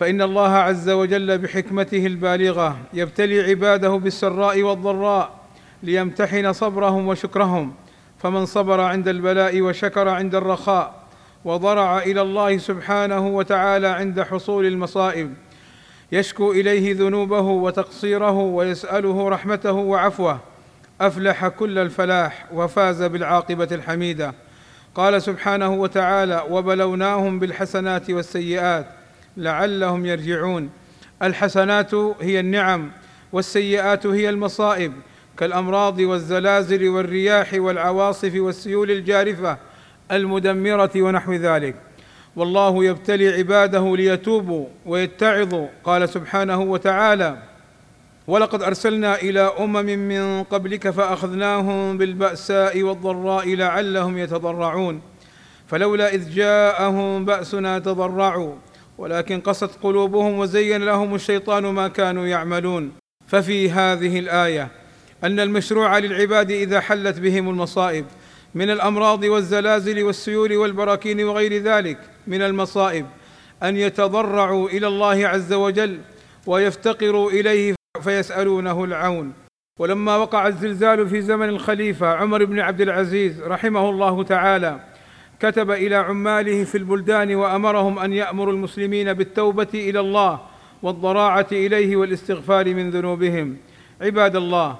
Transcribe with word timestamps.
فإن 0.00 0.22
الله 0.22 0.48
عز 0.50 0.90
وجل 0.90 1.38
بحكمته 1.38 2.06
البالغة 2.06 2.78
يبتلي 2.92 3.40
عباده 3.40 3.88
بالسراء 3.88 4.62
والضراء 4.62 5.40
ليمتحن 5.82 6.52
صبرهم 6.52 7.08
وشكرهم. 7.08 7.74
فمن 8.18 8.46
صبر 8.46 8.80
عند 8.80 9.08
البلاء 9.08 9.60
وشكر 9.60 10.08
عند 10.08 10.34
الرخاء 10.34 10.94
وضرع 11.44 11.98
إلى 11.98 12.22
الله 12.22 12.58
سبحانه 12.58 13.26
وتعالى 13.26 13.88
عند 13.88 14.20
حصول 14.22 14.66
المصائب 14.66 15.34
يشكو 16.12 16.52
إليه 16.52 16.94
ذنوبه 16.94 17.40
وتقصيره 17.40 18.38
ويسأله 18.38 19.28
رحمته 19.28 19.72
وعفوه. 19.72 20.38
أفلح 21.00 21.48
كل 21.48 21.78
الفلاح 21.78 22.46
وفاز 22.52 23.02
بالعاقبة 23.02 23.68
الحميدة. 23.72 24.34
قال 24.94 25.22
سبحانه 25.22 25.72
وتعالى 25.72 26.44
وبلوناهم 26.50 27.38
بالحسنات 27.38 28.10
والسيئات 28.10 28.99
لعلهم 29.40 30.06
يرجعون. 30.06 30.70
الحسنات 31.22 31.94
هي 31.94 32.40
النعم 32.40 32.90
والسيئات 33.32 34.06
هي 34.06 34.28
المصائب. 34.28 34.92
كالأمراض 35.38 36.00
والزلازل 36.00 36.88
والرياح 36.88 37.54
والعواصف 37.54 38.32
والسيول 38.34 38.90
الجارفة 38.90 39.58
المدمرة 40.12 40.90
ونحو 40.96 41.32
ذلك. 41.32 41.74
والله 42.36 42.84
يبتلي 42.84 43.28
عباده 43.28 43.96
ليتوبوا 43.96 44.66
ويتعظوا. 44.86 45.68
قال 45.84 46.08
سبحانه 46.08 46.60
وتعالى 46.60 47.42
ولقد 48.26 48.62
أرسلنا 48.62 49.14
إلى 49.14 49.40
أمم 49.40 49.86
من 49.86 50.42
قبلك 50.42 50.90
فأخذناهم 50.90 51.98
بالبأساء 51.98 52.82
والضراء 52.82 53.54
لعلهم 53.54 54.18
يتضرعون. 54.18 55.00
فلولا 55.68 56.14
إذ 56.14 56.34
جاءهم 56.34 57.24
بأسنا 57.24 57.78
تضرعوا 57.78 58.54
ولكن 59.00 59.40
قست 59.40 59.70
قلوبهم 59.82 60.38
وزين 60.38 60.84
لهم 60.84 61.14
الشيطان 61.14 61.66
ما 61.66 61.88
كانوا 61.88 62.26
يعملون. 62.26 62.92
ففي 63.26 63.70
هذه 63.70 64.18
الآية 64.18 64.68
أن 65.24 65.40
المشروع 65.40 65.98
للعباد 65.98 66.50
إذا 66.50 66.80
حلت 66.80 67.20
بهم 67.20 67.50
المصائب 67.50 68.06
من 68.54 68.70
الأمراض 68.70 69.24
والزلازل 69.24 70.02
والسيول 70.02 70.56
والبراكين 70.56 71.24
وغير 71.24 71.62
ذلك 71.62 71.98
من 72.26 72.42
المصائب 72.42 73.06
أن 73.62 73.76
يتضرعوا 73.76 74.68
إلى 74.68 74.86
الله 74.86 75.28
عز 75.28 75.52
وجل 75.52 76.00
ويفتقروا 76.46 77.30
إليه 77.30 77.74
فيسألونه 78.02 78.84
العون. 78.84 79.32
ولما 79.78 80.16
وقع 80.16 80.46
الزلزال 80.46 81.08
في 81.08 81.22
زمن 81.22 81.48
الخليفة 81.48 82.06
عمر 82.06 82.44
بن 82.44 82.60
عبد 82.60 82.80
العزيز 82.80 83.42
رحمه 83.42 83.90
الله 83.90 84.22
تعالى 84.22 84.80
كتب 85.40 85.70
إلى 85.70 85.94
عماله 85.94 86.64
في 86.64 86.78
البلدان 86.78 87.34
وأمرهم 87.34 87.98
أن 87.98 88.12
يأمروا 88.12 88.52
المسلمين 88.52 89.12
بالتوبة 89.12 89.68
إلى 89.74 90.00
الله 90.00 90.40
والضراعة 90.82 91.46
إليه 91.52 91.96
والاستغفار 91.96 92.74
من 92.74 92.90
ذنوبهم. 92.90 93.56
عباد 94.00 94.36
الله 94.36 94.76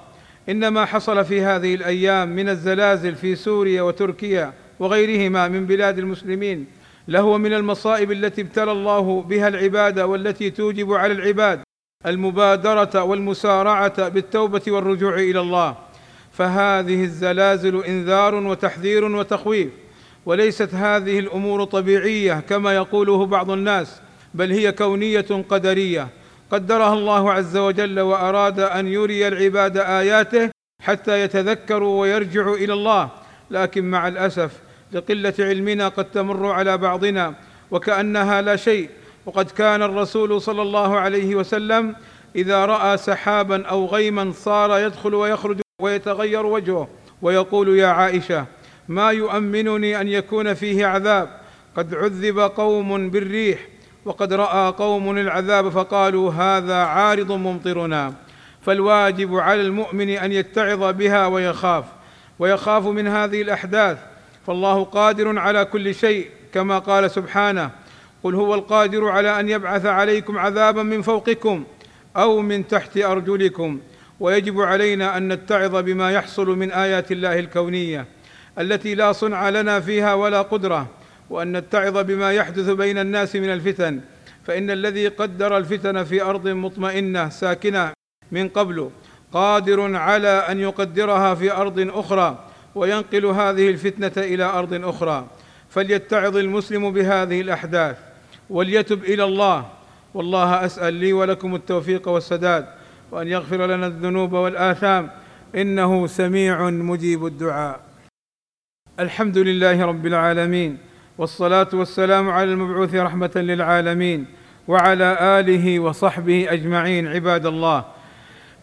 ان 0.49 0.69
ما 0.69 0.85
حصل 0.85 1.25
في 1.25 1.41
هذه 1.43 1.75
الأيام 1.75 2.29
من 2.29 2.49
الزلازل 2.49 3.15
في 3.15 3.35
سوريا 3.35 3.83
وتركيا 3.83 4.53
وغيرهما 4.79 5.49
من 5.49 5.67
بلاد 5.67 5.99
المسلمين 5.99 6.67
لهو 7.09 7.39
من 7.39 7.53
المصائب 7.53 8.13
التي 8.13 8.41
ابتلى 8.43 8.73
الله 8.73 9.23
بها 9.23 9.49
العباد 9.49 10.01
والتي 10.01 10.51
توجب 10.51 10.93
على 10.93 11.13
العباد 11.13 11.61
المبادرة 12.07 13.03
والمسارعة 13.03 14.09
بالتوبة 14.09 14.63
والرجوع 14.69 15.15
إلى 15.15 15.41
الله. 15.41 15.77
فهذه 16.33 17.05
الزلازل 17.05 17.85
إنذار 17.85 18.35
وتحذير 18.35 19.05
وتخويف. 19.05 19.71
وليست 20.27 20.75
هذه 20.75 21.19
الأمور 21.19 21.65
طبيعية 21.65 22.41
كما 22.49 22.75
يقوله 22.75 23.27
بعض 23.27 23.51
الناس 23.51 24.01
بل 24.35 24.53
هي 24.53 24.73
كونية 24.73 25.45
قدرية. 25.49 26.09
قدرها 26.51 26.95
الله 26.95 27.33
عز 27.33 27.57
وجل 27.57 28.01
وأراد 28.01 28.61
أن 28.61 28.87
يري 28.87 29.29
العباد 29.29 29.77
آياته 29.77 30.51
حتى 30.83 31.21
يتذكروا 31.21 32.01
ويرجعوا 32.01 32.57
إلى 32.57 32.73
الله. 32.73 33.09
لكن 33.51 33.91
مع 33.91 34.09
الأسف 34.09 34.53
لقلة 34.93 35.35
علمنا 35.39 35.89
قد 35.89 36.05
تمر 36.05 36.47
على 36.47 36.79
بعضنا 36.79 37.35
وكأنها 37.71 38.43
لا 38.43 38.57
شيء. 38.57 38.91
وقد 39.27 39.51
كان 39.51 39.83
الرسول 39.83 40.43
صلى 40.43 40.63
الله 40.63 40.99
عليه 40.99 41.35
وسلم 41.35 41.95
إذا 42.37 42.67
رأى 42.67 42.97
سحابا 42.97 43.67
أو 43.67 43.87
غيما 43.87 44.33
صار 44.33 44.79
يدخل 44.79 45.15
ويخرج 45.15 45.61
ويتغير 45.83 46.47
وجهه 46.47 46.89
ويقول 47.23 47.79
يا 47.79 47.87
عائشة 47.87 48.47
ما 48.91 49.11
يؤمنني 49.11 50.01
أن 50.01 50.09
يكون 50.09 50.55
فيه 50.55 50.87
عذاب. 50.87 51.41
قد 51.77 51.95
عذب 51.95 52.39
قوم 52.39 53.11
بالريح 53.11 53.59
وقد 54.05 54.33
رأى 54.33 54.73
قوم 54.73 55.19
العذاب 55.19 55.69
فقالوا 55.69 56.33
هذا 56.33 56.75
عارض 56.75 57.33
ممطرنا. 57.33 58.15
فالواجب 58.63 59.37
على 59.37 59.61
المؤمن 59.61 60.11
أن 60.11 60.33
يتعظ 60.33 60.95
بها 60.95 61.27
ويخاف 61.27 61.85
ويخاف 62.39 62.87
من 62.87 63.07
هذه 63.07 63.43
الأحداث. 63.43 63.99
فالله 64.47 64.85
قادر 64.85 65.39
على 65.39 65.65
كل 65.65 65.95
شيء 65.95 66.29
كما 66.55 66.79
قال 66.79 67.11
سبحانه 67.11 67.71
قل 68.23 68.35
هو 68.35 68.55
القادر 68.55 69.09
على 69.09 69.41
أن 69.41 69.49
يبعث 69.49 69.87
عليكم 69.87 70.39
عذابا 70.39 70.83
من 70.83 71.03
فوقكم 71.03 71.65
أو 72.17 72.41
من 72.43 72.69
تحت 72.69 72.97
أرجلكم. 72.97 73.81
ويجب 74.21 74.61
علينا 74.61 75.17
أن 75.17 75.33
نتعظ 75.33 75.77
بما 75.77 76.13
يحصل 76.13 76.59
من 76.59 76.71
آيات 76.73 77.13
الله 77.13 77.39
الكونية. 77.39 78.20
التي 78.61 78.95
لا 78.95 79.13
صنع 79.13 79.49
لنا 79.49 79.81
فيها 79.81 80.15
ولا 80.15 80.43
قدرة 80.43 80.87
وأن 81.31 81.57
نتعظ 81.57 81.99
بما 81.99 82.33
يحدث 82.33 82.71
بين 82.71 82.99
الناس 82.99 83.37
من 83.37 83.53
الفتن 83.53 84.01
فإن 84.47 84.71
الذي 84.71 85.09
قدر 85.09 85.57
الفتن 85.57 86.05
في 86.05 86.23
أرض 86.23 86.49
مطمئنة 86.49 87.29
ساكنة 87.29 87.93
من 88.33 88.49
قبل 88.49 88.91
قادر 89.33 89.97
على 89.97 90.29
أن 90.29 90.61
يقدرها 90.61 91.35
في 91.35 91.53
أرض 91.53 91.91
أخرى 91.95 92.45
وينقل 92.75 93.27
هذه 93.27 93.71
الفتنة 93.71 94.13
إلى 94.17 94.45
أرض 94.45 94.85
أخرى. 94.85 95.27
فليتعظ 95.69 96.37
المسلم 96.37 96.93
بهذه 96.93 97.41
الأحداث 97.41 97.97
وليتب 98.51 99.05
إلى 99.05 99.25
الله. 99.25 99.69
والله 100.15 100.65
أسأل 100.65 100.95
لي 100.95 101.13
ولكم 101.13 101.55
التوفيق 101.55 102.09
والسداد 102.09 102.67
وأن 103.13 103.29
يغفر 103.29 103.67
لنا 103.67 103.87
الذنوب 103.87 104.33
والآثام 104.33 105.11
إنه 105.55 106.07
سميع 106.07 106.71
مجيب 106.71 107.27
الدعاء. 107.27 107.90
الحمد 109.01 109.39
لله 109.39 109.85
رب 109.85 110.07
العالمين 110.07 110.79
والصلاة 111.19 111.69
والسلام 111.73 112.31
على 112.31 112.53
المبعوث 112.53 112.95
رحمة 112.95 113.31
للعالمين 113.37 114.27
وعلى 114.69 115.19
آله 115.41 115.81
وصحبه 115.81 116.47
أجمعين 116.51 117.07
عباد 117.07 117.47
الله. 117.47 117.85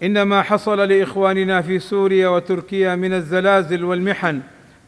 ان 0.03 0.21
ما 0.21 0.41
حصل 0.41 0.79
لإخواننا 0.79 1.61
في 1.61 1.79
سوريا 1.79 2.27
وتركيا 2.27 2.95
من 2.95 3.13
الزلازل 3.13 3.83
والمحن 3.83 4.41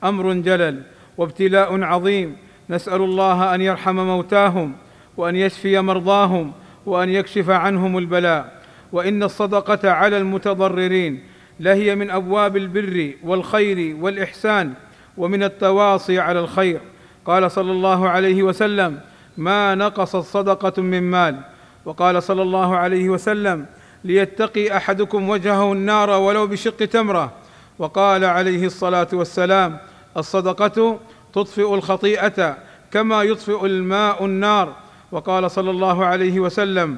أمر 0.03 0.33
جلل 0.33 0.81
وابتلاء 1.17 1.83
عظيم. 1.83 2.35
نسأل 2.69 3.01
الله 3.01 3.55
أن 3.55 3.61
يرحم 3.61 3.95
موتاهم 3.95 4.75
وأن 5.17 5.35
يشفي 5.35 5.79
مرضاهم 5.79 6.51
وأن 6.85 7.09
يكشف 7.09 7.49
عنهم 7.49 7.97
البلاء. 7.97 8.61
وإن 8.91 9.23
الصدقة 9.23 9.91
على 9.91 10.17
المتضررين 10.17 11.23
لهي 11.59 11.95
من 11.95 12.09
أبواب 12.09 12.57
البر 12.57 13.13
والخير 13.23 13.95
والإحسان. 13.99 14.73
ومن 15.17 15.43
التواصي 15.43 16.19
على 16.19 16.39
الخير. 16.39 16.81
قال 17.25 17.51
صلى 17.51 17.71
الله 17.71 18.09
عليه 18.09 18.43
وسلم 18.43 18.99
ما 19.37 19.75
نقصت 19.75 20.15
صدقه 20.15 20.81
من 20.81 21.03
مال. 21.03 21.39
وقال 21.85 22.23
صلى 22.23 22.41
الله 22.41 22.77
عليه 22.77 23.09
وسلم 23.09 23.65
ليتقي 24.03 24.77
أحدكم 24.77 25.29
وجهه 25.29 25.73
النار 25.73 26.09
ولو 26.09 26.47
بشق 26.47 26.77
تمرة. 26.77 27.31
وقال 27.79 28.25
عليه 28.25 28.65
الصلاة 28.65 29.07
والسلام 29.13 29.77
الصدقة 30.17 30.99
تطفئ 31.33 31.73
الخطيئة 31.73 32.57
كما 32.91 33.23
يطفئ 33.23 33.65
الماء 33.65 34.25
النار. 34.25 34.73
وقال 35.11 35.51
صلى 35.51 35.71
الله 35.71 36.05
عليه 36.05 36.39
وسلم 36.39 36.97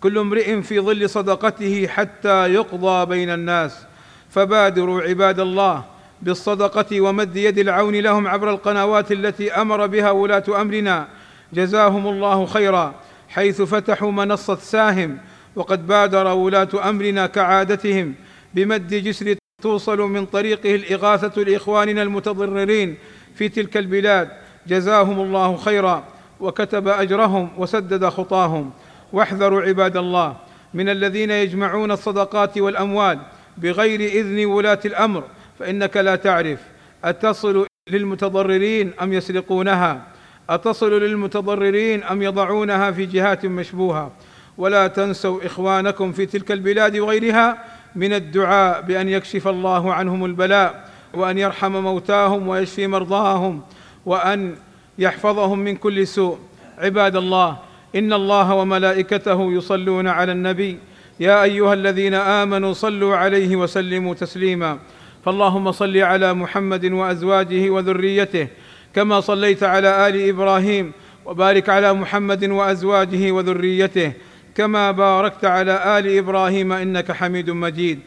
كل 0.00 0.18
امرئ 0.18 0.62
في 0.62 0.80
ظل 0.80 1.10
صدقته 1.10 1.86
حتى 1.86 2.54
يقضى 2.54 3.06
بين 3.06 3.30
الناس 3.30 3.86
فبادروا 4.30 5.02
عباد 5.02 5.40
الله 5.40 5.84
بالصدقة 6.22 7.00
ومد 7.00 7.36
يد 7.36 7.58
العون 7.58 7.96
لهم 7.96 8.26
عبر 8.26 8.50
القنوات 8.50 9.12
التي 9.12 9.52
أمر 9.52 9.86
بها 9.86 10.10
ولاة 10.10 10.44
أمرنا. 10.60 11.08
جزاهم 11.52 12.06
الله 12.06 12.46
خيرا. 12.46 12.94
حيث 13.28 13.62
فتحوا 13.62 14.10
منصة 14.10 14.56
ساهم 14.56 15.18
وقد 15.56 15.86
بادر 15.86 16.26
ولاة 16.26 16.68
أمرنا 16.88 17.26
كعادتهم. 17.26 18.14
بمد 18.54 18.88
جسر 18.88 19.34
توصل 19.62 19.98
من 19.98 20.26
طريقه 20.26 20.74
الإغاثة 20.74 21.42
لإخواننا 21.42 22.02
المتضررين 22.02 22.98
في 23.34 23.48
تلك 23.48 23.76
البلاد. 23.76 24.28
جزاهم 24.66 25.20
الله 25.20 25.56
خيرا. 25.56 26.04
وكتب 26.40 26.88
أجرهم 26.88 27.50
وسدد 27.58 28.08
خطاهم. 28.08 28.70
واحذروا 29.12 29.62
عباد 29.62 29.96
الله 29.96 30.36
من 30.74 30.88
الذين 30.88 31.30
يجمعون 31.30 31.90
الصدقات 31.90 32.58
والأموال 32.58 33.18
بغير 33.58 34.00
إذن 34.00 34.44
ولاة 34.44 34.80
الأمر. 34.84 35.24
فإنك 35.62 35.96
لا 35.96 36.16
تعرف 36.16 36.58
أتصل 37.04 37.66
للمتضررين 37.90 38.92
أم 39.02 39.12
يسرقونها؟ 39.12 40.02
أتصل 40.50 41.02
للمتضررين 41.02 42.02
أم 42.02 42.22
يضعونها 42.22 42.90
في 42.90 43.06
جهات 43.06 43.46
مشبوهة؟ 43.46 44.12
ولا 44.58 44.86
تنسوا 44.86 45.46
إخوانكم 45.46 46.12
في 46.12 46.26
تلك 46.26 46.52
البلاد 46.52 46.96
وغيرها 46.96 47.58
من 47.96 48.12
الدعاء 48.12 48.80
بأن 48.80 49.08
يكشف 49.08 49.48
الله 49.48 49.94
عنهم 49.94 50.24
البلاء 50.24 50.90
وأن 51.14 51.38
يرحم 51.38 51.72
موتاهم 51.72 52.48
ويشفي 52.48 52.86
مرضاهم 52.86 53.62
وأن 54.06 54.54
يحفظهم 54.98 55.58
من 55.58 55.76
كل 55.76 56.06
سوء. 56.06 56.38
عباد 56.78 57.16
الله 57.16 57.56
إن 57.96 58.12
الله 58.12 58.54
وملائكته 58.54 59.52
يصلون 59.52 60.08
على 60.08 60.32
النبي. 60.32 60.78
يا 61.20 61.42
أيها 61.42 61.74
الذين 61.74 62.14
آمنوا 62.14 62.72
صلوا 62.72 63.16
عليه 63.16 63.56
وسلموا 63.56 64.14
تسليما. 64.14 64.78
فاللهم 65.24 65.72
صل 65.72 65.96
على 65.96 66.34
محمد 66.34 66.84
وأزواجه 66.92 67.70
وذريته 67.70 68.48
كما 68.94 69.20
صليت 69.20 69.62
على 69.62 70.08
آل 70.08 70.28
إبراهيم 70.28 70.92
وبارك 71.24 71.68
على 71.68 71.92
محمد 71.92 72.44
وأزواجه 72.44 73.32
وذريته 73.32 74.12
كما 74.54 74.90
باركت 74.90 75.44
على 75.44 75.98
آل 75.98 76.18
إبراهيم 76.18 76.72
إنك 76.72 77.12
حميد 77.12 77.50
مجيد. 77.50 78.00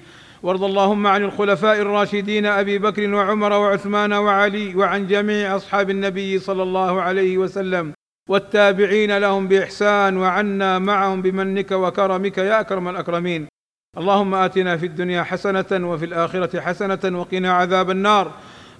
وارض 0.43 0.63
اللهم 0.63 1.07
عن 1.07 1.23
الخلفاء 1.23 1.81
الراشدين 1.81 2.45
أبي 2.45 2.77
بكر 2.77 3.13
وعمر 3.13 3.53
وعثمان 3.53 4.13
وعلي 4.13 4.75
وعن 4.75 5.07
جميع 5.07 5.55
أصحاب 5.55 5.89
النبي 5.89 6.39
صلى 6.39 6.63
الله 6.63 7.01
عليه 7.01 7.37
وسلم. 7.37 7.93
والتابعين 8.29 9.17
لهم 9.17 9.47
بإحسان 9.47 10.17
وعنا 10.17 10.79
معهم 10.79 11.21
بمنك 11.21 11.71
وكرمك 11.71 12.37
يا 12.37 12.59
أكرم 12.59 12.87
الأكرمين. 12.87 13.54
اللهم 13.97 14.33
آتنا 14.33 14.77
في 14.77 14.85
الدنيا 14.85 15.23
حسنة 15.23 15.89
وفي 15.89 16.05
الآخرة 16.05 16.59
حسنة 16.59 17.19
وقنا 17.19 17.51
عذاب 17.51 17.89
النار. 17.89 18.31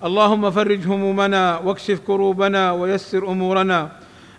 اللهم 0.03 0.51
فرج 0.51 0.88
همومنا 0.88 1.57
واكشف 1.57 2.00
كروبنا 2.00 2.71
ويسر 2.71 3.31
أمورنا. 3.31 3.91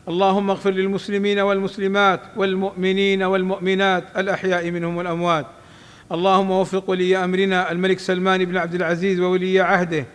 اللهم 0.08 0.50
اغفر 0.50 0.70
للمسلمين 0.70 1.38
والمسلمات 1.38 2.20
والمؤمنين 2.36 3.22
والمؤمنات 3.22 4.04
الأحياء 4.16 4.70
منهم 4.70 4.96
والأموات. 4.96 5.46
اللهم 6.12 6.50
وفق 6.50 6.90
ولي 6.90 7.16
أمرنا 7.24 7.72
الملك 7.72 7.98
سلمان 7.98 8.44
بن 8.44 8.56
عبد 8.56 8.74
العزيز 8.74 9.20
وولي 9.20 9.60
عهده. 9.60 10.06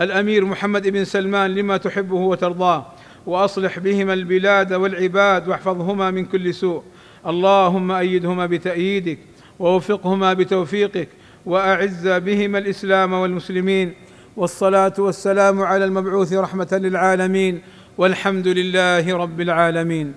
الأمير 0.00 0.44
محمد 0.44 0.88
بن 0.88 1.04
سلمان 1.04 1.54
لما 1.54 1.76
تحبه 1.76 2.16
وترضاه. 2.16 2.86
وأصلح 3.26 3.78
بهما 3.78 4.12
البلاد 4.12 4.72
والعباد 4.72 5.48
واحفظهما 5.48 6.10
من 6.10 6.24
كل 6.24 6.54
سوء. 6.54 6.82
اللهم 7.26 7.92
أيدهما 7.92 8.46
بتأييدك. 8.46 9.18
ووفقهما 9.58 10.32
بتوفيقك 10.34 11.08
وأعز 11.46 12.08
بهما 12.08 12.58
الإسلام 12.58 13.12
والمسلمين 13.12 13.94
والصلاة 14.36 14.92
والسلام 14.98 15.62
على 15.62 15.84
المبعوث 15.84 16.32
رحمة 16.32 16.68
للعالمين 16.72 17.62
والحمد 17.98 18.48
لله 18.48 19.16
رب 19.16 19.40
العالمين 19.40 20.12